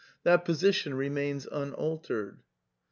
That 0.23 0.45
position 0.45 0.95
remains 0.95 1.45
imaltered. 1.45 2.39